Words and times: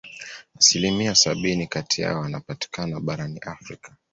Asilimia 0.59 1.15
sabini 1.15 1.67
kati 1.67 2.01
yao 2.01 2.21
wanapatikana 2.21 2.99
barani 2.99 3.39
Afrika 3.39 3.95